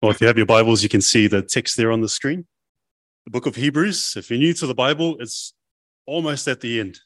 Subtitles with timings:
[0.00, 2.46] Well, if you have your Bibles, you can see the text there on the screen.
[3.24, 4.14] The book of Hebrews.
[4.16, 5.54] If you're new to the Bible, it's
[6.06, 7.00] almost at the end.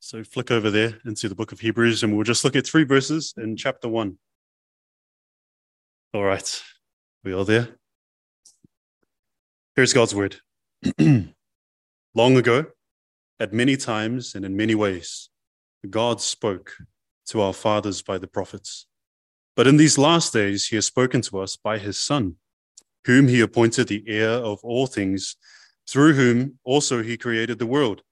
[0.00, 2.82] So flick over there into the book of Hebrews, and we'll just look at three
[2.82, 4.18] verses in chapter one.
[6.12, 6.62] All right,
[7.22, 7.68] we are there.
[9.76, 10.40] Here's God's word.
[10.98, 12.66] Long ago,
[13.38, 15.28] at many times and in many ways,
[15.88, 16.72] God spoke
[17.26, 18.86] to our fathers by the prophets.
[19.56, 22.36] But in these last days, he has spoken to us by his Son,
[23.06, 25.36] whom he appointed the heir of all things,
[25.88, 28.02] through whom also he created the world.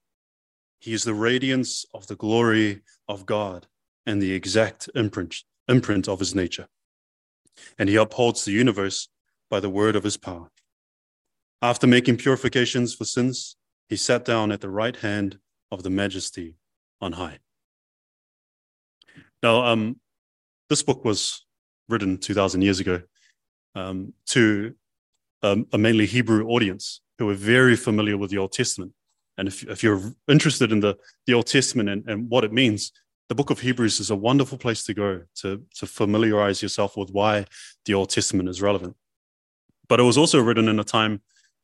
[0.79, 3.67] He is the radiance of the glory of God
[4.05, 6.67] and the exact imprint, imprint of his nature.
[7.77, 9.07] And he upholds the universe
[9.49, 10.49] by the word of his power.
[11.61, 13.55] After making purifications for sins,
[13.87, 15.39] he sat down at the right hand
[15.71, 16.55] of the majesty
[16.99, 17.39] on high.
[19.43, 19.99] Now, um,
[20.69, 21.45] this book was
[21.89, 23.01] written 2,000 years ago
[23.75, 24.73] um, to
[25.43, 28.93] um, a mainly Hebrew audience who were very familiar with the Old Testament.
[29.37, 30.95] And if, if you're interested in the,
[31.27, 32.91] the Old Testament and, and what it means,
[33.27, 37.09] the book of Hebrews is a wonderful place to go to, to familiarize yourself with
[37.11, 37.45] why
[37.85, 38.95] the Old Testament is relevant.
[39.87, 41.21] But it was also written in a time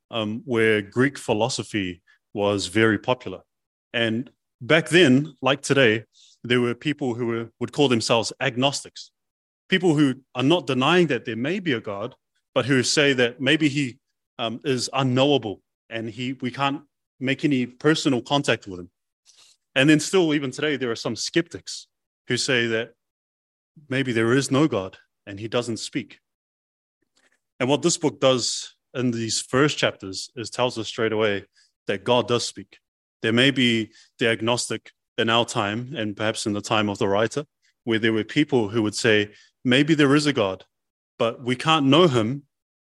[0.10, 2.02] um, where Greek philosophy
[2.34, 3.42] was very popular.
[3.94, 6.06] And back then, like today,
[6.44, 9.11] there were people who were, would call themselves agnostics,
[9.70, 12.16] people who are not denying that there may be a God,
[12.53, 14.00] but who say that maybe he
[14.39, 16.81] um, is unknowable and he, we can't
[17.19, 18.89] make any personal contact with him.
[19.75, 21.88] And then, still, even today, there are some skeptics
[22.28, 22.92] who say that
[23.89, 26.19] maybe there is no God and he doesn't speak.
[27.59, 31.45] And what this book does in these first chapters is tells us straight away
[31.88, 32.80] that God does speak.
[33.22, 37.08] There may be the agnostic in our time and perhaps in the time of the
[37.08, 37.45] writer,
[37.84, 39.31] where there were people who would say,
[39.64, 40.66] maybe there is a God,
[41.20, 42.44] but we can't know him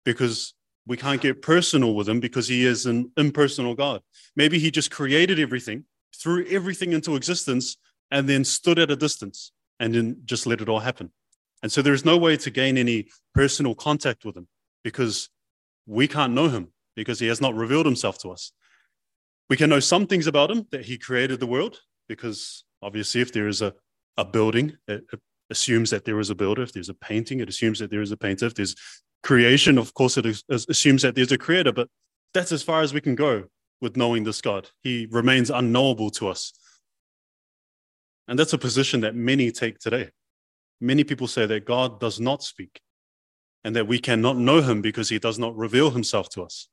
[0.04, 0.54] because
[0.86, 4.02] we can't get personal with him because he is an impersonal God.
[4.36, 5.84] Maybe he just created everything,
[6.17, 7.77] threw everything into existence,
[8.11, 11.11] and then stood at a distance and then just let it all happen.
[11.62, 14.48] And so there's no way to gain any personal contact with him
[14.83, 15.28] because
[15.86, 18.52] we can't know him because he has not revealed himself to us.
[19.48, 23.32] We can know some things about him that he created the world, because obviously, if
[23.32, 23.72] there is a,
[24.16, 26.62] a building, it, it assumes that there is a builder.
[26.62, 28.46] If there's a painting, it assumes that there is a painter.
[28.46, 28.74] If there's
[29.22, 31.72] creation, of course, it assumes that there's a creator.
[31.72, 31.88] But
[32.34, 33.44] that's as far as we can go
[33.80, 34.68] with knowing this God.
[34.82, 36.52] He remains unknowable to us.
[38.27, 40.10] And that's a position that many take today.
[40.80, 42.80] Many people say that God does not speak
[43.62, 46.68] and that we cannot know him because he does not reveal himself to us.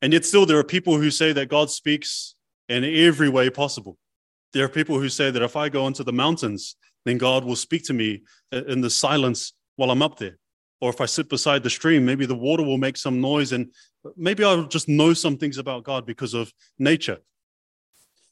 [0.00, 2.36] And yet, still, there are people who say that God speaks
[2.68, 3.98] in every way possible.
[4.52, 7.56] There are people who say that if I go into the mountains, then God will
[7.56, 8.22] speak to me
[8.52, 10.38] in the silence while I'm up there.
[10.80, 13.72] Or if I sit beside the stream, maybe the water will make some noise and
[14.16, 17.18] maybe I'll just know some things about God because of nature.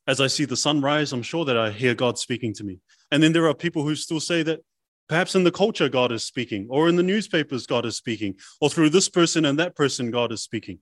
[0.07, 2.81] As I see the sunrise, I'm sure that I hear God speaking to me.
[3.11, 4.61] And then there are people who still say that
[5.09, 8.71] perhaps in the culture, God is speaking, or in the newspapers, God is speaking, or
[8.71, 10.79] through this person and that person, God is speaking.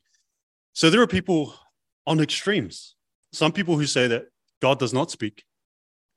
[0.72, 1.54] So there are people
[2.06, 2.94] on extremes.
[3.32, 4.26] Some people who say that
[4.60, 5.44] God does not speak.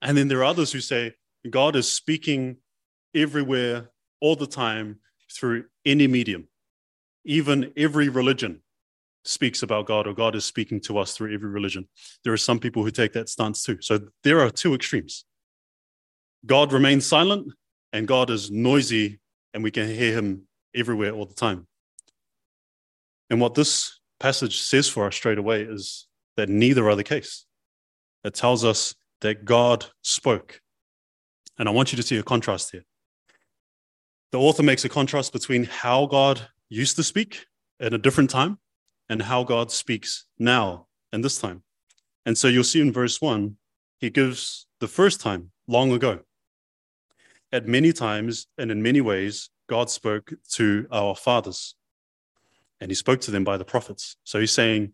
[0.02, 1.14] And then there are others who say
[1.50, 2.58] God is speaking
[3.14, 3.90] everywhere,
[4.22, 5.00] all the time,
[5.32, 6.48] through any medium.
[7.26, 8.62] Even every religion
[9.26, 11.88] speaks about God, or God is speaking to us through every religion.
[12.24, 13.78] There are some people who take that stance too.
[13.82, 15.26] So there are two extremes.
[16.46, 17.52] God remains silent,
[17.92, 19.20] and God is noisy,
[19.54, 21.68] and we can hear him everywhere all the time.
[23.30, 26.08] And what this passage says for us straight away is
[26.38, 27.46] that neither are the case.
[28.24, 30.62] It tells us that God spoke.
[31.58, 32.84] And I want you to see a contrast here.
[34.32, 37.46] The author makes a contrast between how God used to speak
[37.80, 38.60] at a different time
[39.10, 41.64] and how God speaks now and this time.
[42.26, 43.58] And so you'll see in verse one,
[44.00, 46.20] he gives the first time long ago.
[47.52, 51.76] At many times and in many ways, God spoke to our fathers
[52.80, 54.16] and he spoke to them by the prophets.
[54.24, 54.94] So he's saying,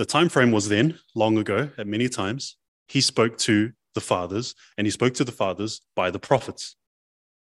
[0.00, 2.56] the time frame was then, long ago, at many times.
[2.88, 6.74] He spoke to the fathers, and he spoke to the fathers by the prophets.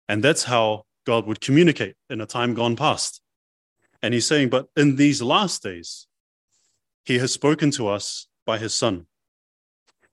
[0.08, 3.22] And that's how God would communicate in a time gone past.
[4.02, 6.08] And he's saying, but in these last days,
[7.05, 9.06] he has spoken to us by his son.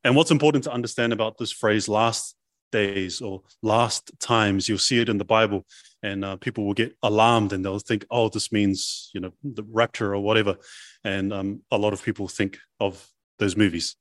[0.04, 2.36] And what's important to understand about this phrase, last
[2.80, 5.66] days or last times, you'll see it in the Bible
[6.06, 9.66] and uh, people will get alarmed and they'll think, oh, this means you know the
[9.82, 10.54] rapture or whatever.
[11.04, 12.94] And um, a lot of people think of
[13.40, 13.96] those movies,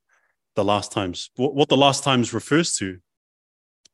[0.54, 1.30] the last times.
[1.36, 2.98] What the last times refers to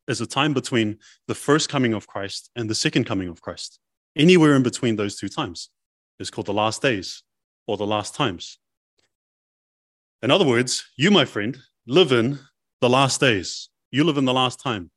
[0.08, 0.98] is a time between
[1.28, 3.78] the first coming of Christ and the second coming of Christ.
[4.16, 5.70] Anywhere in between those two times
[6.18, 7.22] is called the last days
[7.66, 8.58] or the last times.
[10.22, 12.38] In other words, you, my friend, live in
[12.80, 13.70] the last days.
[13.90, 14.90] You live in the last time.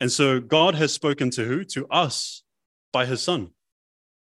[0.00, 1.64] And so God has spoken to who?
[1.64, 2.42] To us
[2.92, 3.50] by his son.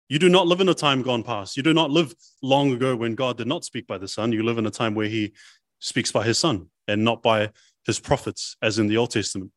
[0.07, 1.57] You do not live in a time gone past.
[1.57, 2.13] You do not live
[2.43, 4.31] long ago when God did not speak by the son.
[4.31, 5.33] You live in a time where he
[5.79, 7.49] speaks by his son and not by
[7.85, 9.51] his prophets, as in the Old Testament.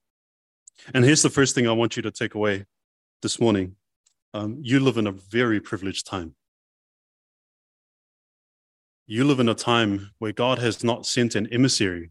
[0.95, 2.65] And here's the first thing I want you to take away
[3.21, 3.77] this morning
[4.35, 6.35] um, you live in a very privileged time.
[9.07, 12.11] You live in a time where God has not sent an emissary,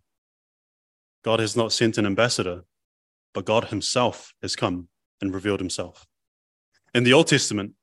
[1.27, 2.63] God has not sent an ambassador,
[3.33, 4.87] but God Himself has come
[5.19, 6.07] and revealed Himself.
[6.95, 7.73] In the Old Testament,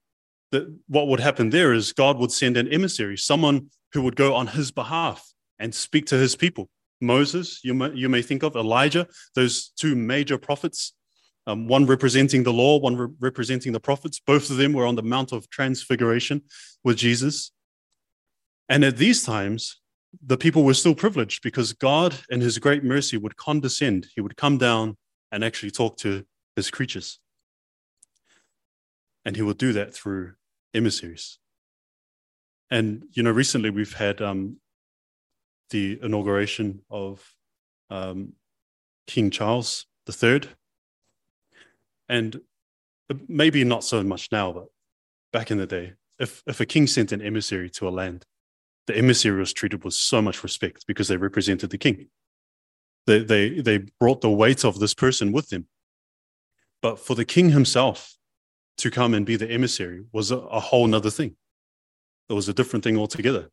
[0.50, 4.35] the, what would happen there is God would send an emissary, someone who would go
[4.35, 6.70] on His behalf and speak to His people.
[7.02, 10.94] Moses, you may, you may think of Elijah, those two major prophets,
[11.47, 14.23] um, one representing the law, one re- representing the prophets.
[14.26, 16.40] Both of them were on the Mount of Transfiguration
[16.82, 17.52] with Jesus.
[18.70, 19.82] And at these times,
[20.25, 24.08] the people were still privileged because God, in his great mercy, would condescend.
[24.14, 24.96] He would come down
[25.32, 26.25] and actually talk to
[26.56, 27.19] his creatures.
[29.25, 30.34] And he would do that through
[30.75, 31.38] emissaries.
[32.70, 34.58] And, you know, recently we've had um,
[35.70, 37.25] the inauguration of
[37.90, 38.34] um,
[39.06, 40.43] King Charles III.
[42.08, 42.40] And
[43.28, 44.66] maybe not so much now, but
[45.32, 48.25] back in the day, if, if a king sent an emissary to a land,
[48.86, 52.08] the emissary was treated with so much respect because they represented the king.
[53.06, 55.66] They, they, they brought the weight of this person with them.
[56.82, 58.14] But for the king himself
[58.78, 61.36] to come and be the emissary was a, a whole nother thing.
[62.28, 63.50] It was a different thing altogether.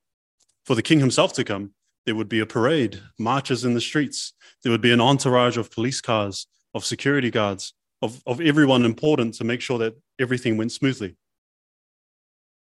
[0.66, 1.72] For the king himself to come,
[2.06, 4.34] there would be a parade, marches in the streets.
[4.63, 9.36] There would be an entourage of police cars, of security guards, of, of everyone important
[9.36, 11.16] to make sure that everything went smoothly.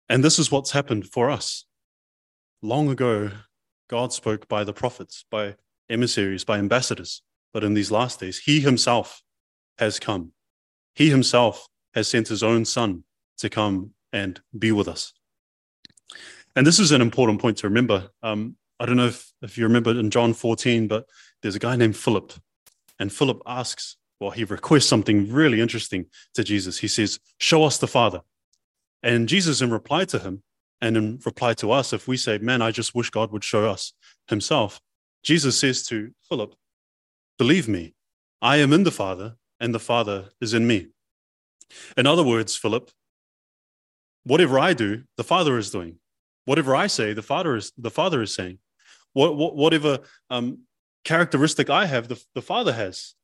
[0.09, 1.65] And this is what's happened for us.
[2.65, 3.29] Long ago,
[3.89, 5.57] God spoke by the prophets, by
[5.89, 7.21] emissaries, by ambassadors.
[7.53, 9.21] But in these last days, He Himself
[9.79, 10.31] has come.
[10.95, 13.03] He Himself has sent His own Son
[13.39, 15.11] to come and be with us.
[16.55, 18.07] And this is an important point to remember.
[18.23, 21.05] Um, I don't know if, if you remember in John 14, but
[21.41, 22.31] there's a guy named Philip.
[22.97, 26.05] And Philip asks, well, he requests something really interesting
[26.35, 26.77] to Jesus.
[26.77, 28.21] He says, Show us the Father.
[29.01, 30.43] And Jesus, in reply to him,
[30.83, 33.69] and in reply to us, if we say, Man, I just wish God would show
[33.69, 33.93] us
[34.27, 34.81] himself,
[35.23, 36.55] Jesus says to Philip,
[37.37, 37.95] Believe me,
[38.41, 40.87] I am in the Father, and the Father is in me.
[41.95, 42.91] In other words, Philip,
[44.25, 45.99] whatever I do, the Father is doing.
[46.43, 48.59] Whatever I say, the Father is the Father is saying.
[49.13, 49.99] What, what, whatever
[50.29, 50.63] um,
[51.05, 53.15] characteristic I have, the, the Father has.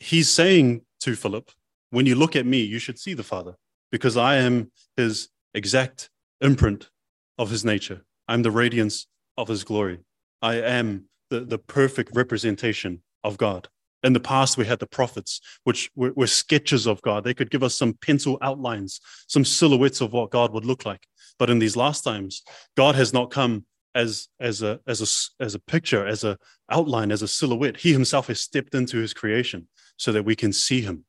[0.00, 1.50] He's saying to Philip,
[1.90, 3.54] when you look at me, you should see the Father,
[3.90, 6.10] because I am his exact
[6.40, 6.90] imprint
[7.36, 8.04] of his nature.
[8.26, 9.06] I'm the radiance
[9.36, 10.00] of his glory.
[10.42, 13.68] I am the, the perfect representation of God.
[14.04, 17.24] In the past, we had the prophets, which were, were, sketches of God.
[17.24, 21.04] They could give us some pencil outlines, some silhouettes of what God would look like.
[21.38, 22.42] But in these last times,
[22.76, 23.64] God has not come
[23.94, 26.38] as, as, a, as, a, as a picture, as a
[26.70, 27.78] outline, as a silhouette.
[27.78, 31.04] He himself has stepped into his creation so that we can see him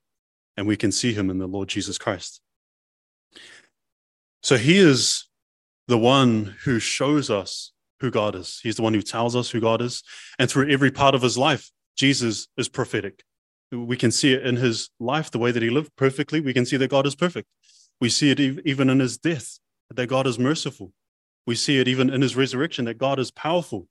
[0.57, 2.41] and we can see him in the Lord Jesus Christ.
[4.41, 5.27] So he is
[5.87, 8.59] the one who shows us who God is.
[8.63, 10.03] He's the one who tells us who God is.
[10.37, 13.23] And through every part of his life, Jesus is prophetic.
[13.71, 16.39] We can see it in his life, the way that he lived perfectly.
[16.39, 17.47] We can see that God is perfect.
[17.99, 19.59] We see it even in his death,
[19.93, 20.93] that God is merciful.
[21.45, 23.87] We see it even in his resurrection that God is powerful.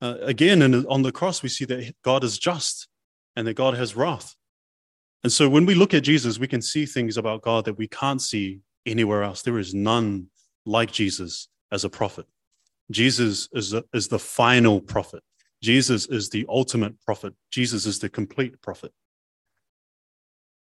[0.00, 2.86] Uh, again, in, on the cross, we see that God is just
[3.34, 4.36] and that God has wrath.
[5.24, 7.88] And so when we look at Jesus, we can see things about God that we
[7.88, 9.42] can't see anywhere else.
[9.42, 10.26] There is none
[10.64, 12.26] like Jesus as a prophet.
[12.90, 15.22] Jesus is, a, is the final prophet.
[15.62, 17.34] Jesus is the ultimate prophet.
[17.50, 18.92] Jesus is the complete prophet.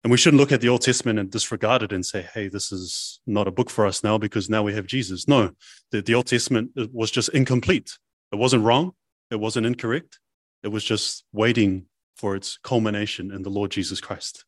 [0.05, 2.73] And we shouldn't look at the Old Testament and disregard it and say, hey, this
[2.73, 5.29] is not a book for us now because now we have Jesus.
[5.29, 5.53] No,
[5.93, 7.99] the, the Old Testament was just incomplete.
[8.33, 8.93] It wasn't wrong.
[9.31, 10.19] It wasn't incorrect.
[10.65, 14.45] It was just waiting for its culmination in the Lord Jesus Christ.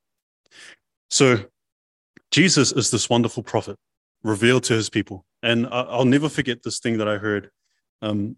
[1.10, 1.44] So
[2.34, 3.76] Jesus is this wonderful prophet
[4.24, 5.24] revealed to his people.
[5.44, 7.48] And I'll never forget this thing that I heard,
[8.02, 8.34] um,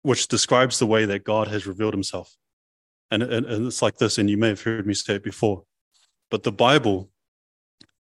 [0.00, 2.34] which describes the way that God has revealed himself.
[3.10, 5.64] And, and, and it's like this, and you may have heard me say it before.
[6.30, 7.10] But the Bible,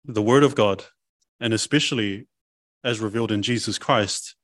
[0.04, 0.84] the Word of God,
[1.40, 2.28] and especially
[2.84, 4.36] as revealed in Jesus Christ,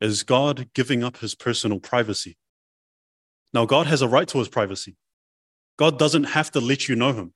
[0.00, 2.36] is God giving up his personal privacy.
[3.54, 4.96] Now, God has a right to his privacy.
[5.76, 7.32] God doesn't have to let you know him.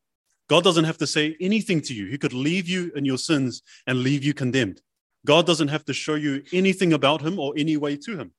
[0.49, 2.07] God doesn't have to say anything to you.
[2.07, 4.81] He could leave you in your sins and leave you condemned.
[5.25, 8.33] God doesn't have to show you anything about him or any way to him.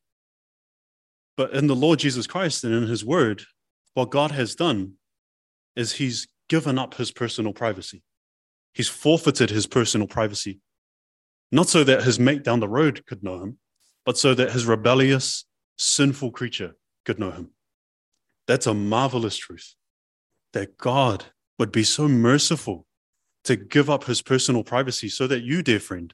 [1.37, 3.43] But in the Lord Jesus Christ and in his word,
[3.93, 4.93] what God has done
[5.75, 8.03] is he's given up his personal privacy.
[8.73, 10.59] He's forfeited his personal privacy,
[11.51, 13.59] not so that his mate down the road could know him,
[14.05, 15.45] but so that his rebellious,
[15.77, 17.51] sinful creature could know him.
[18.47, 19.75] That's a marvelous truth
[20.53, 21.25] that God
[21.59, 22.85] would be so merciful
[23.43, 26.13] to give up his personal privacy so that you, dear friend,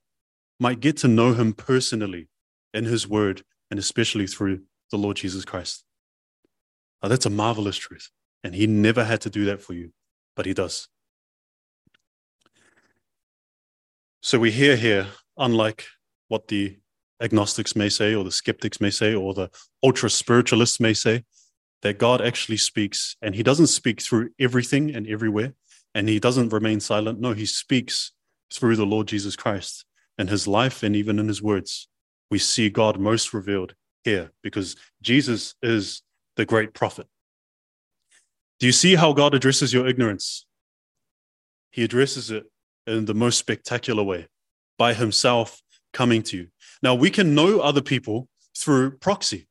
[0.59, 2.27] might get to know him personally
[2.73, 5.83] in his word and especially through the Lord Jesus Christ.
[7.01, 8.09] Now, that's a marvelous truth.
[8.43, 9.91] And he never had to do that for you,
[10.35, 10.87] but he does.
[14.21, 15.85] So we hear here, unlike
[16.27, 16.77] what the
[17.21, 19.49] agnostics may say, or the skeptics may say, or the
[19.83, 21.23] ultra spiritualists may say,
[21.81, 25.53] that God actually speaks and he doesn't speak through everything and everywhere,
[25.95, 27.19] and he doesn't remain silent.
[27.19, 28.11] No, he speaks
[28.51, 29.85] through the Lord Jesus Christ
[30.17, 31.87] in his life and even in his words.
[32.29, 36.03] We see God most revealed here because Jesus is
[36.35, 37.07] the great prophet.
[38.59, 40.45] Do you see how God addresses your ignorance?
[41.71, 42.45] He addresses it
[42.85, 44.27] in the most spectacular way
[44.77, 45.61] by himself
[45.93, 46.47] coming to you.
[46.81, 49.47] Now, we can know other people through proxy.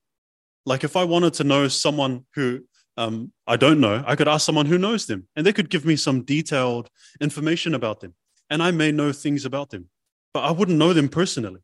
[0.68, 2.60] Like if I wanted to know someone who
[2.98, 5.84] um, I don't know, I could ask someone who knows them and they could give
[5.86, 8.14] me some detailed information about them.
[8.50, 9.88] And I may know things about them,
[10.34, 11.60] but I wouldn't know them personally.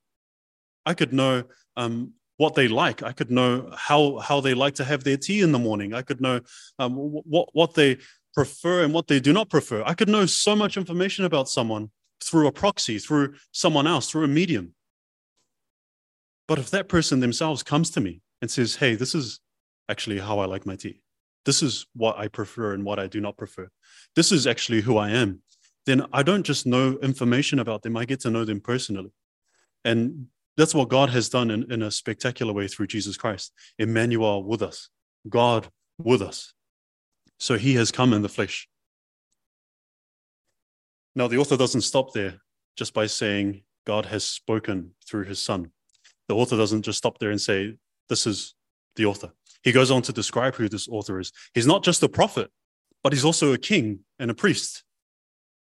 [0.86, 1.42] I could know
[1.76, 3.02] um, what they like.
[3.02, 5.92] I could know how how they like to have their tea in the morning.
[5.92, 6.40] I could know
[6.78, 7.98] um, what what they
[8.32, 9.82] prefer and what they do not prefer.
[9.84, 11.90] I could know so much information about someone
[12.22, 14.74] through a proxy, through someone else, through a medium.
[16.48, 19.40] But if that person themselves comes to me and says, "Hey, this is
[19.88, 21.00] actually how I like my tea.
[21.46, 23.70] This is what I prefer and what I do not prefer.
[24.16, 25.40] This is actually who I am."
[25.86, 29.12] Then I don't just know information about them, I get to know them personally.
[29.84, 30.26] And
[30.58, 33.52] that's what God has done in, in a spectacular way through Jesus Christ.
[33.78, 34.88] Emmanuel with us,
[35.28, 36.52] God with us.
[37.38, 38.68] So he has come in the flesh.
[41.14, 42.40] Now, the author doesn't stop there
[42.76, 45.70] just by saying God has spoken through his son.
[46.28, 47.76] The author doesn't just stop there and say,
[48.08, 48.54] This is
[48.96, 49.32] the author.
[49.62, 51.32] He goes on to describe who this author is.
[51.54, 52.50] He's not just a prophet,
[53.02, 54.84] but he's also a king and a priest.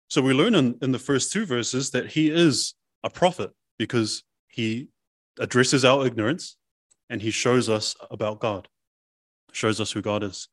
[0.07, 4.23] So we learn in, in the first two verses that he is a prophet because
[4.47, 4.89] he
[5.39, 6.57] addresses our ignorance
[7.09, 8.67] and he shows us about God,
[9.51, 10.49] shows us who God is.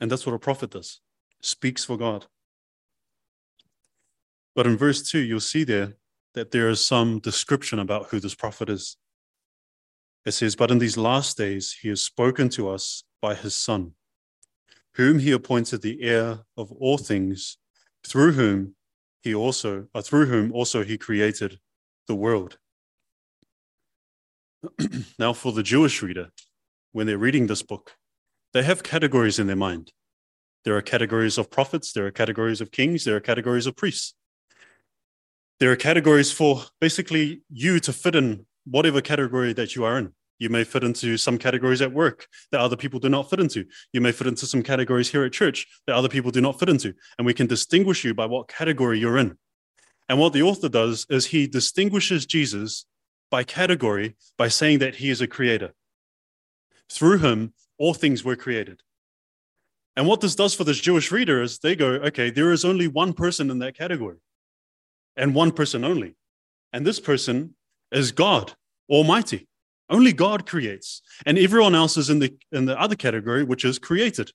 [0.00, 1.00] And that's what a prophet does
[1.40, 2.26] speaks for God.
[4.54, 5.94] But in verse 2, you'll see there
[6.34, 8.96] that there is some description about who this prophet is.
[10.28, 13.92] It says, But in these last days, he has spoken to us by his Son,
[14.96, 17.56] whom he appointed the heir of all things,
[18.06, 18.74] through whom
[19.22, 21.58] he also, uh, through whom also he created
[22.08, 22.58] the world.
[25.18, 26.28] now, for the Jewish reader,
[26.92, 27.96] when they're reading this book,
[28.52, 29.92] they have categories in their mind.
[30.66, 34.12] There are categories of prophets, there are categories of kings, there are categories of priests.
[35.58, 40.12] There are categories for basically you to fit in whatever category that you are in.
[40.38, 43.64] You may fit into some categories at work that other people do not fit into.
[43.92, 46.68] You may fit into some categories here at church that other people do not fit
[46.68, 46.94] into.
[47.18, 49.36] And we can distinguish you by what category you're in.
[50.08, 52.86] And what the author does is he distinguishes Jesus
[53.30, 55.74] by category by saying that he is a creator.
[56.90, 58.82] Through him, all things were created.
[59.96, 62.86] And what this does for this Jewish reader is they go, okay, there is only
[62.86, 64.18] one person in that category
[65.16, 66.14] and one person only.
[66.72, 67.54] And this person
[67.90, 68.54] is God
[68.88, 69.48] Almighty.
[69.90, 71.02] Only God creates.
[71.24, 74.32] And everyone else is in the, in the other category, which is created.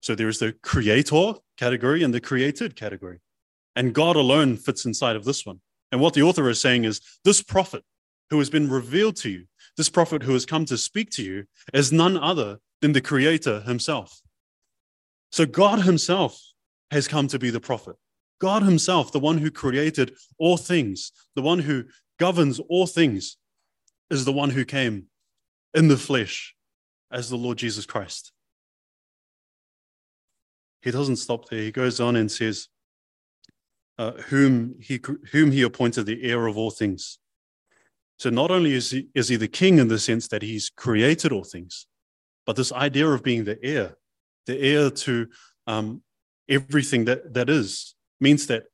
[0.00, 3.20] So there's the creator category and the created category.
[3.76, 5.60] And God alone fits inside of this one.
[5.92, 7.84] And what the author is saying is this prophet
[8.30, 9.44] who has been revealed to you,
[9.76, 11.44] this prophet who has come to speak to you,
[11.74, 14.20] is none other than the creator himself.
[15.30, 16.40] So God himself
[16.90, 17.96] has come to be the prophet.
[18.40, 21.84] God himself, the one who created all things, the one who
[22.18, 23.36] governs all things,
[24.10, 25.06] is the one who came
[25.74, 26.54] in the flesh
[27.10, 28.32] as the Lord Jesus Christ.
[30.82, 31.60] He doesn't stop there.
[31.60, 32.68] He goes on and says,
[33.98, 35.00] uh, whom, he,
[35.32, 37.18] whom he appointed the heir of all things.
[38.18, 41.32] So not only is he, is he the king in the sense that he's created
[41.32, 41.86] all things,
[42.46, 43.96] but this idea of being the heir,
[44.46, 45.28] the heir to
[45.66, 46.02] um,
[46.48, 48.64] everything that, that is, means that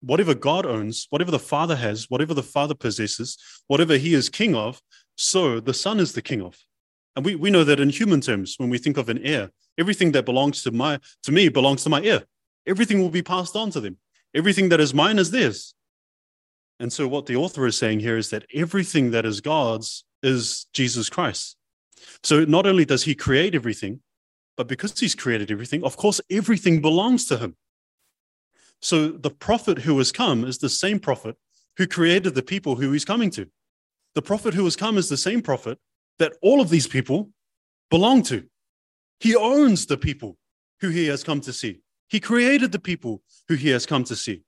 [0.00, 4.54] whatever God owns, whatever the Father has, whatever the Father possesses, whatever he is king
[4.54, 4.80] of,
[5.16, 6.56] so the Son is the king of.
[7.16, 10.12] And we, we know that in human terms, when we think of an heir, everything
[10.12, 12.22] that belongs to my to me belongs to my heir.
[12.66, 13.98] Everything will be passed on to them.
[14.34, 15.74] Everything that is mine is theirs.
[16.78, 20.66] And so, what the author is saying here is that everything that is God's is
[20.72, 21.56] Jesus Christ.
[22.22, 24.00] So, not only does he create everything,
[24.56, 27.56] but because he's created everything, of course, everything belongs to him.
[28.82, 31.36] So, the prophet who has come is the same prophet
[31.76, 33.46] who created the people who he's coming to.
[34.14, 35.78] The prophet who has come is the same prophet
[36.18, 37.30] that all of these people
[37.90, 38.46] belong to.
[39.20, 40.36] He owns the people
[40.80, 41.80] who he has come to see.
[42.08, 44.42] He created the people who he has come to see.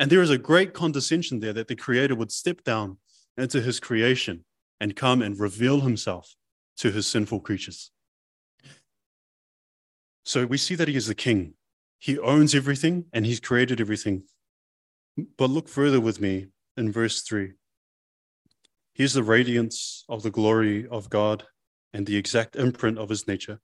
[0.00, 2.98] And there is a great condescension there that the Creator would step down
[3.36, 4.44] into his creation
[4.80, 6.34] and come and reveal himself
[6.78, 7.90] to his sinful creatures.
[10.24, 11.54] So we see that he is the king.
[11.98, 14.24] He owns everything and he's created everything.
[15.36, 17.52] But look further with me in verse 3.
[18.94, 21.44] Here's the radiance of the glory of God
[21.92, 23.60] and the exact imprint of his nature,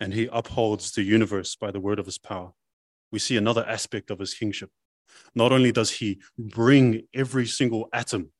[0.00, 2.52] and he upholds the universe by the word of his power.
[3.10, 4.70] We see another aspect of his kingship.
[5.34, 8.30] Not only does he bring every single atom,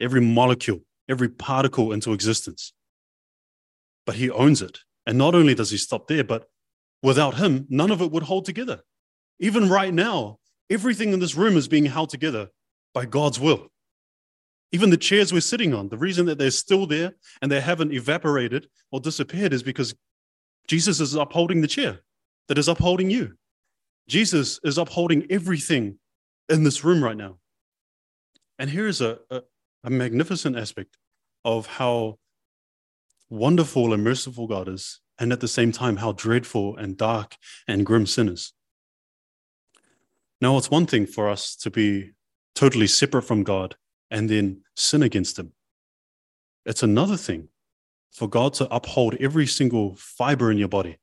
[0.00, 2.72] every molecule, every particle into existence,
[4.06, 4.80] but he owns it.
[5.06, 6.48] And not only does he stop there, but
[7.02, 8.82] without him, none of it would hold together.
[9.40, 10.38] Even right now,
[10.70, 12.48] everything in this room is being held together
[12.92, 13.68] by God's will.
[14.72, 17.92] Even the chairs we're sitting on, the reason that they're still there and they haven't
[17.92, 19.94] evaporated or disappeared is because
[20.66, 22.00] Jesus is upholding the chair
[22.48, 23.34] that is upholding you.
[24.08, 25.98] Jesus is upholding everything
[26.48, 27.38] in this room right now.
[28.58, 29.42] And here is a, a,
[29.84, 30.96] a magnificent aspect
[31.44, 32.18] of how
[33.30, 37.86] wonderful and merciful God is, and at the same time, how dreadful and dark and
[37.86, 38.52] grim sin is.
[40.40, 42.12] Now, it's one thing for us to be
[42.54, 43.76] totally separate from God
[44.10, 45.52] and then sin against Him.
[46.64, 47.48] It's another thing
[48.12, 50.98] for God to uphold every single fiber in your body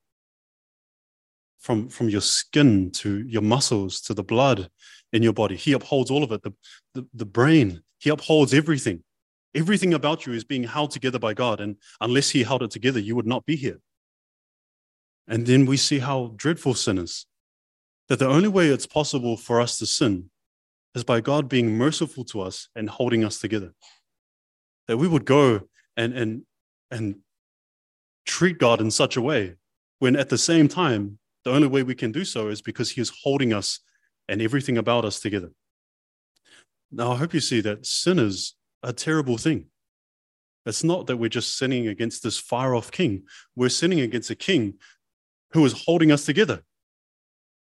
[1.59, 4.69] from, from your skin to your muscles to the blood
[5.11, 5.55] in your body.
[5.55, 6.53] He upholds all of it, the,
[6.93, 9.03] the, the brain, He upholds everything.
[9.55, 11.61] Everything about you is being held together by God.
[11.61, 13.79] And unless He held it together, you would not be here.
[15.27, 17.25] And then we see how dreadful sin is.
[18.09, 20.29] That the only way it's possible for us to sin
[20.93, 23.73] is by God being merciful to us and holding us together.
[24.87, 25.61] That we would go
[25.97, 26.43] and, and,
[26.91, 27.17] and
[28.25, 29.55] treat God in such a way
[29.99, 33.01] when at the same time the only way we can do so is because he
[33.01, 33.79] is holding us
[34.27, 35.51] and everything about us together.
[36.91, 39.67] Now, I hope you see that sin is a terrible thing.
[40.65, 43.23] It's not that we're just sinning against this far off king,
[43.55, 44.75] we're sinning against a king
[45.51, 46.63] who is holding us together.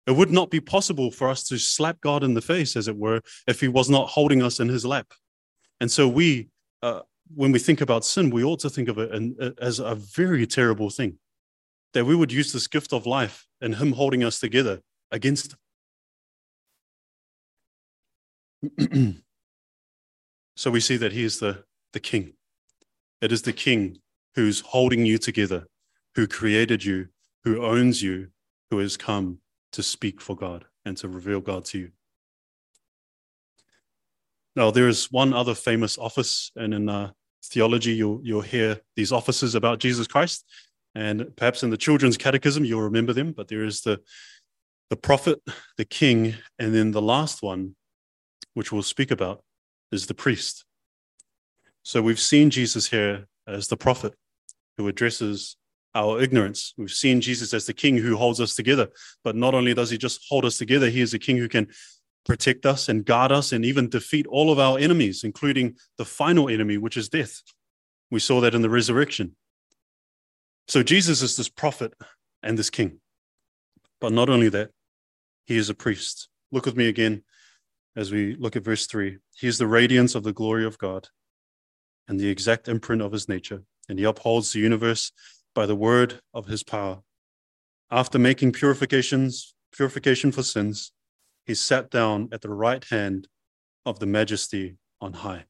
[0.09, 2.97] It would not be possible for us to slap God in the face, as it
[2.97, 5.13] were, if he was not holding us in his lap.
[5.81, 6.49] And so, we,
[6.83, 7.01] uh,
[7.35, 10.47] when we think about sin, we ought to think of it in, as a very
[10.47, 11.19] terrible thing
[11.93, 15.55] that we would use this gift of life and Him holding us together against
[18.79, 19.23] Him.
[20.57, 22.33] so we see that He is the, the King.
[23.21, 23.99] It is the King
[24.37, 25.67] who's holding you together,
[26.15, 27.09] who created you,
[27.45, 28.29] who owns you,
[28.71, 29.41] who has come
[29.73, 31.91] to speak for God and to reveal God to you.
[34.57, 37.13] Now, there is one other famous office, and in uh,
[37.45, 40.45] theology, you'll, you'll hear these offices about Jesus Christ.
[40.95, 44.01] And perhaps in the children's catechism, you'll remember them, but there is the,
[44.91, 45.41] the prophet,
[45.77, 47.77] the king, and then the last one,
[48.55, 49.45] which we'll speak about,
[49.93, 50.65] is the priest.
[51.83, 54.15] So we've seen Jesus here as the prophet
[54.77, 55.57] who addresses
[55.95, 56.75] our ignorance.
[56.77, 58.89] We've seen Jesus as the king who holds us together.
[59.25, 61.69] But not only does he just hold us together, he is a king who can
[62.25, 66.49] protect us and guard us and even defeat all of our enemies, including the final
[66.49, 67.43] enemy, which is death.
[68.11, 69.37] We saw that in the resurrection.
[70.67, 71.95] So Jesus is this prophet
[72.43, 73.01] and this king.
[74.01, 74.71] But not only that,
[75.47, 76.29] he is a priest.
[76.53, 77.23] Look with me again
[77.97, 79.19] as we look at verse 3.
[79.35, 81.09] He is the radiance of the glory of God
[82.07, 85.13] and the exact imprint of his nature, and he upholds the universe
[85.59, 87.01] by the word of his power.
[87.91, 90.93] After making purifications, purification for sins,
[91.47, 93.27] he sat down at the right hand
[93.85, 95.47] of the majesty on high.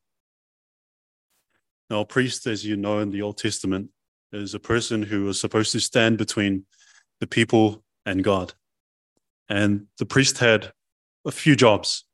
[1.91, 3.91] Now, a priest, as you know in the Old Testament,
[4.33, 6.65] is a person who was supposed to stand between
[7.21, 8.55] the people and God.
[9.51, 10.73] And the priest had
[11.27, 12.07] a few jobs.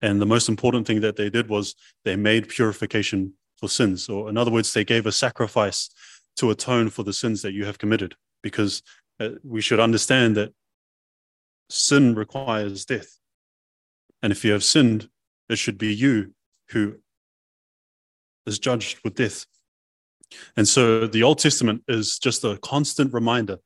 [0.00, 4.08] And the most important thing that they did was they made purification for sins.
[4.08, 5.88] Or, in other words, they gave a sacrifice
[6.36, 8.14] to atone for the sins that you have committed.
[8.42, 8.82] Because
[9.20, 10.52] uh, we should understand that
[11.70, 13.18] sin requires death.
[14.22, 15.08] And if you have sinned,
[15.48, 16.34] it should be you
[16.70, 16.96] who
[18.46, 19.46] is judged with death.
[20.56, 23.58] And so the Old Testament is just a constant reminder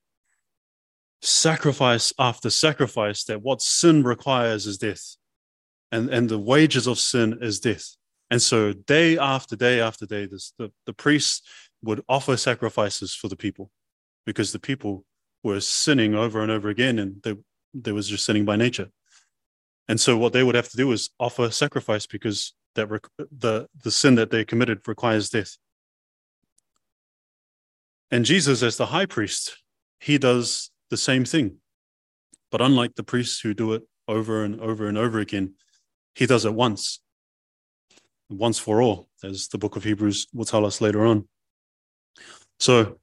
[1.22, 5.16] sacrifice after sacrifice that what sin requires is death.
[5.92, 7.96] And, and the wages of sin is death.
[8.30, 11.42] And so day after day after day, this, the, the priests
[11.82, 13.70] would offer sacrifices for the people
[14.24, 15.04] because the people
[15.42, 17.34] were sinning over and over again and they,
[17.74, 18.90] they was just sinning by nature.
[19.88, 23.68] And so what they would have to do is offer sacrifice because that rec- the,
[23.84, 25.56] the sin that they committed requires death.
[28.10, 29.62] And Jesus, as the high priest,
[30.00, 31.56] he does the same thing.
[32.50, 35.54] But unlike the priests who do it over and over and over again,
[36.14, 37.00] he does it once,
[38.28, 41.28] once for all, as the book of Hebrews will tell us later on.
[42.58, 42.98] So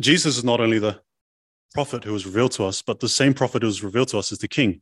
[0.00, 1.00] Jesus is not only the
[1.74, 4.32] prophet who was revealed to us, but the same prophet who was revealed to us
[4.32, 4.80] is the king.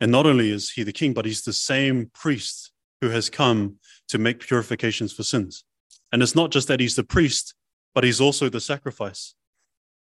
[0.00, 3.76] And not only is he the king, but he's the same priest who has come
[4.08, 5.64] to make purifications for sins.
[6.12, 7.54] And it's not just that he's the priest,
[7.94, 9.34] but he's also the sacrifice.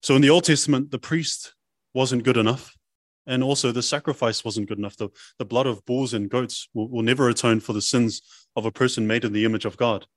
[0.03, 1.53] So in the Old Testament, the priest
[1.93, 2.75] wasn't good enough.
[3.27, 4.97] And also the sacrifice wasn't good enough.
[4.97, 8.21] The, the blood of bulls and goats will, will never atone for the sins
[8.55, 10.07] of a person made in the image of God.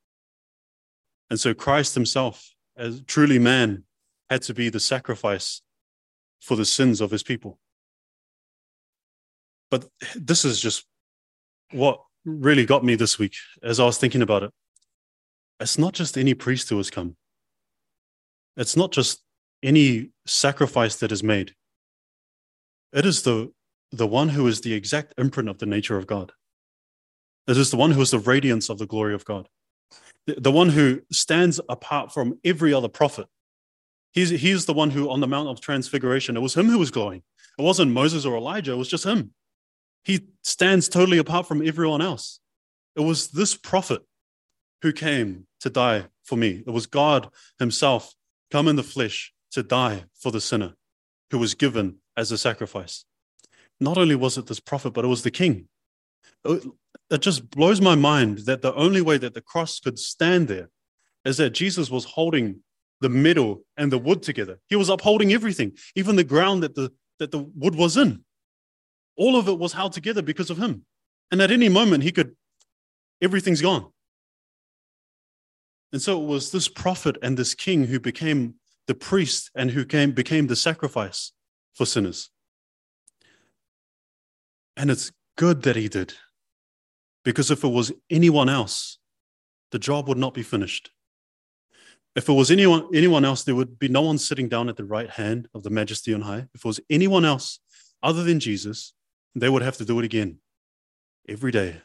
[1.29, 3.85] And so Christ himself, as truly man,
[4.31, 5.63] had to be the sacrifice
[6.41, 7.59] for the sins of his people.
[9.71, 10.85] But this is just
[11.73, 14.51] what really got me this week as I was thinking about it.
[15.61, 17.17] It's not just any priest who has come,
[18.57, 19.23] it's not just
[19.63, 21.55] any sacrifice that is made.
[22.93, 23.51] It is the,
[23.91, 26.33] the one who is the exact imprint of the nature of God.
[27.49, 29.49] It is the one who is the radiance of the glory of God,
[30.27, 33.27] the, one who stands apart from every other prophet.
[34.13, 36.91] He's, he's the one who, on the Mount of Transfiguration, it was him who was
[36.91, 37.23] glowing.
[37.59, 39.33] It wasn't Moses or Elijah, it was just him.
[40.05, 42.41] He stands totally apart from everyone else.
[42.97, 44.03] It was this prophet
[44.83, 46.63] who came to die for me.
[46.67, 48.15] It was God Himself
[48.51, 50.75] come in the flesh to die for the sinner
[51.31, 53.05] who was given as a sacrifice.
[53.81, 55.69] Not only was it this prophet, but it was the king.
[57.15, 60.69] It just blows my mind that the only way that the cross could stand there
[61.25, 62.61] is that Jesus was holding
[63.01, 64.59] the metal and the wood together.
[64.69, 68.25] He was upholding everything, even the ground that the, that the wood was in.
[69.17, 70.85] All of it was held together because of him.
[71.31, 72.35] And at any moment, he could,
[73.23, 73.87] everything's gone.
[75.93, 78.55] And so it was this prophet and this king who became
[78.87, 81.33] the priest and who came, became the sacrifice
[81.75, 82.31] for sinners.
[84.77, 86.15] And it's good that he did,
[87.25, 88.99] because if it was anyone else,
[89.73, 90.91] the job would not be finished.
[92.15, 94.85] If it was anyone, anyone else, there would be no one sitting down at the
[94.85, 96.47] right hand of the majesty on high.
[96.55, 97.59] If it was anyone else
[98.03, 98.93] other than Jesus,
[99.35, 100.39] they would have to do it again
[101.29, 101.83] every day,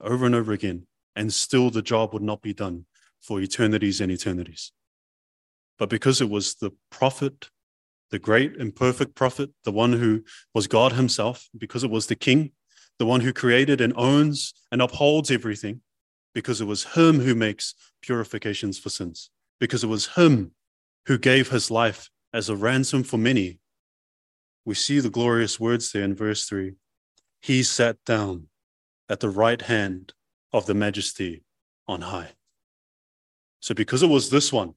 [0.00, 2.84] over and over again, and still the job would not be done
[3.22, 4.72] for eternities and eternities.
[5.78, 7.48] But because it was the prophet,
[8.10, 12.16] the great and perfect prophet, the one who was God himself, because it was the
[12.16, 12.52] king,
[13.00, 15.80] the one who created and owns and upholds everything,
[16.34, 20.50] because it was him who makes purifications for sins, because it was him
[21.06, 23.58] who gave his life as a ransom for many.
[24.66, 26.74] We see the glorious words there in verse 3
[27.40, 28.48] he sat down
[29.08, 30.12] at the right hand
[30.52, 31.42] of the majesty
[31.88, 32.32] on high.
[33.60, 34.74] So, because it was this one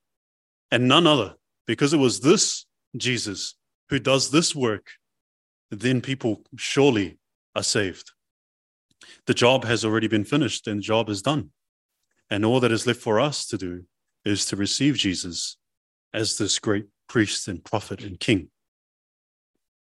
[0.71, 1.35] and none other,
[1.67, 3.55] because it was this Jesus
[3.89, 4.91] who does this work,
[5.69, 7.17] then people surely
[7.53, 8.12] are saved.
[9.25, 11.51] The job has already been finished and the job is done.
[12.29, 13.83] And all that is left for us to do
[14.25, 15.57] is to receive Jesus
[16.13, 18.49] as this great priest and prophet and king.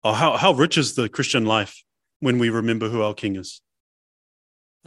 [0.06, 1.84] Oh, how, how rich is the Christian life
[2.20, 3.60] when we remember who our King is?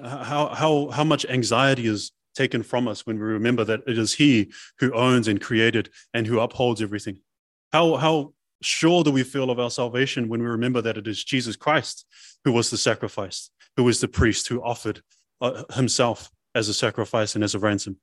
[0.00, 4.14] How, how, how much anxiety is taken from us when we remember that it is
[4.14, 7.18] He who owns and created and who upholds everything?
[7.72, 11.24] How, how sure do we feel of our salvation when we remember that it is
[11.24, 12.06] Jesus Christ
[12.44, 15.02] who was the sacrifice, who was the priest who offered
[15.40, 17.96] uh, himself as a sacrifice and as a ransom?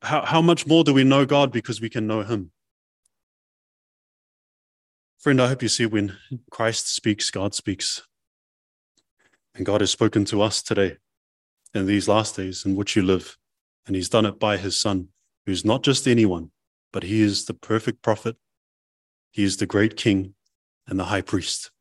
[0.00, 2.52] How, how much more do we know God because we can know Him?
[5.18, 6.16] Friend, I hope you see when
[6.52, 8.02] Christ speaks, God speaks.
[9.56, 10.98] And God has spoken to us today
[11.74, 13.36] in these last days in which you live.
[13.88, 15.08] And He's done it by His Son,
[15.46, 16.52] who's not just anyone,
[16.92, 18.36] but He is the perfect prophet.
[19.32, 20.34] He is the great King
[20.86, 21.72] and the high priest.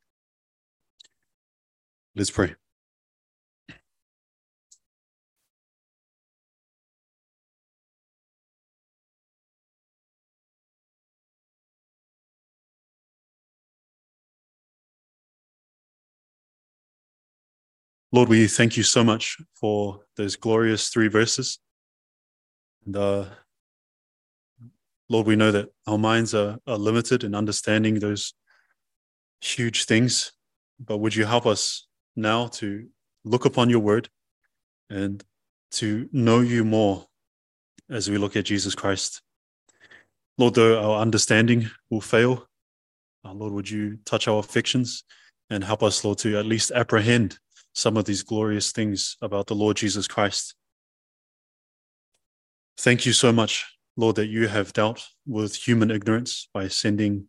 [2.15, 2.55] Let's pray.
[18.13, 21.59] Lord, we thank you so much for those glorious three verses.
[22.85, 23.25] And uh,
[25.07, 28.33] Lord, we know that our minds are, are limited in understanding those
[29.39, 30.33] huge things,
[30.77, 32.87] but would you help us now to
[33.23, 34.09] look upon your word
[34.89, 35.23] and
[35.71, 37.05] to know you more
[37.89, 39.21] as we look at Jesus Christ?
[40.37, 42.45] Lord, though our understanding will fail,
[43.23, 45.05] uh, Lord, would you touch our affections
[45.49, 47.39] and help us, Lord, to at least apprehend
[47.73, 50.55] some of these glorious things about the Lord Jesus Christ.
[52.77, 57.27] Thank you so much, Lord, that you have dealt with human ignorance by sending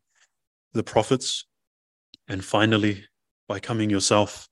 [0.72, 1.44] the prophets
[2.28, 3.04] and finally
[3.48, 4.48] by coming yourself.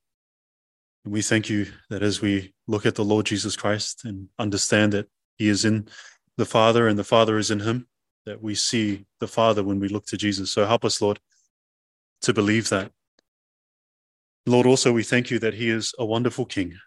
[1.05, 4.93] And we thank you that as we look at the Lord Jesus Christ and understand
[4.93, 5.89] that he is in
[6.37, 7.87] the Father and the Father is in him,
[8.27, 10.51] that we see the Father when we look to Jesus.
[10.51, 11.19] So help us, Lord,
[12.23, 12.93] to believe that.
[14.47, 16.79] Lord, also we thank you that he is a wonderful king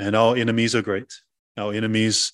[0.00, 1.12] and our enemies are great.
[1.56, 2.32] Our enemies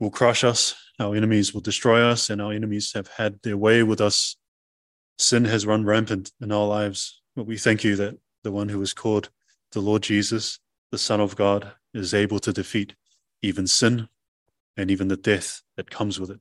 [0.00, 3.82] will crush us, our enemies will destroy us, and our enemies have had their way
[3.82, 4.36] with us.
[5.18, 8.80] Sin has run rampant in our lives, but we thank you that the one who
[8.80, 9.28] is called
[9.72, 10.58] the Lord Jesus,
[10.90, 12.94] the Son of God, is able to defeat
[13.42, 14.08] even sin
[14.76, 16.40] and even the death that comes with it.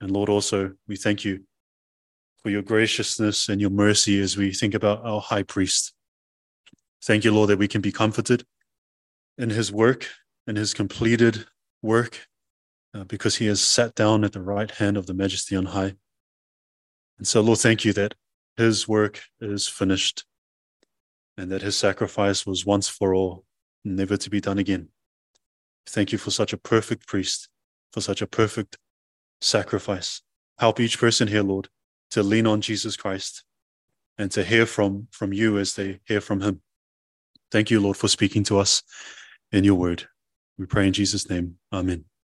[0.00, 1.44] And Lord, also, we thank you
[2.46, 5.92] for your graciousness and your mercy as we think about our high priest.
[7.02, 8.46] Thank you, Lord, that we can be comforted
[9.36, 10.06] in his work
[10.46, 11.46] and his completed
[11.82, 12.28] work
[12.94, 15.96] uh, because he has sat down at the right hand of the majesty on high.
[17.18, 18.14] And so, Lord, thank you that
[18.56, 20.24] his work is finished
[21.36, 23.44] and that his sacrifice was once for all,
[23.84, 24.90] never to be done again.
[25.84, 27.48] Thank you for such a perfect priest,
[27.92, 28.78] for such a perfect
[29.40, 30.22] sacrifice.
[30.60, 31.68] Help each person here, Lord,
[32.10, 33.44] to lean on Jesus Christ
[34.18, 36.62] and to hear from, from you as they hear from him.
[37.50, 38.82] Thank you, Lord, for speaking to us
[39.52, 40.06] in your word.
[40.58, 41.56] We pray in Jesus' name.
[41.72, 42.04] Amen.